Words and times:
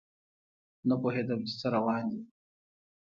نه 0.87 0.95
پوهیدم 1.01 1.39
چې 1.47 1.53
څه 1.59 1.67
روان 1.75 2.03
دي 2.11 2.21